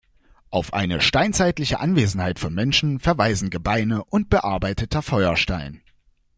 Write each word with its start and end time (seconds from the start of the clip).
Auf 0.49 0.73
eine 0.73 0.99
steinzeitliche 0.99 1.79
Anwesenheit 1.79 2.39
von 2.39 2.51
Menschen 2.55 2.97
verweisen 2.97 3.51
Gebeine 3.51 4.03
und 4.05 4.31
bearbeiteter 4.31 5.03
Feuerstein. 5.03 5.83